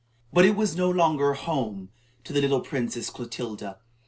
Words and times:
But 0.33 0.45
it 0.45 0.55
was 0.55 0.75
no 0.75 0.89
longer 0.89 1.33
"home" 1.35 1.89
to 2.23 2.33
the 2.33 2.41
little 2.41 2.61
Princess 2.61 3.11
Clotilda. 3.11 3.77